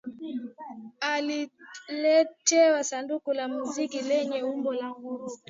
[0.99, 5.37] aliletewa sanduku la mziki lenye umbo la nguruwe